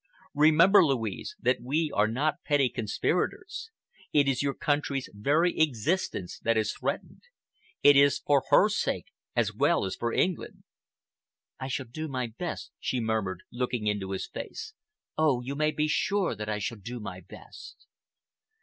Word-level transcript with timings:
Remember, 0.33 0.83
Louise, 0.83 1.35
that 1.39 1.61
we 1.61 1.91
are 1.93 2.07
not 2.07 2.43
petty 2.43 2.69
conspirators. 2.69 3.69
It 4.11 4.27
is 4.27 4.41
your 4.41 4.55
country's 4.55 5.07
very 5.13 5.55
existence 5.59 6.39
that 6.39 6.57
is 6.57 6.73
threatened. 6.73 7.21
It 7.83 7.95
is 7.95 8.17
for 8.17 8.41
her 8.49 8.67
sake 8.67 9.05
as 9.35 9.53
well 9.53 9.85
as 9.85 9.95
for 9.95 10.11
England." 10.11 10.63
"I 11.59 11.67
shall 11.67 11.85
do 11.85 12.07
my 12.07 12.25
best," 12.25 12.71
she 12.79 12.99
murmured, 12.99 13.43
looking 13.51 13.85
into 13.85 14.09
his 14.09 14.25
face. 14.27 14.73
"Oh, 15.19 15.39
you 15.39 15.53
may 15.53 15.69
be 15.69 15.87
sure 15.87 16.33
that 16.35 16.49
I 16.49 16.57
shall 16.57 16.79
do 16.79 16.99
my 16.99 17.19
best!" 17.21 17.85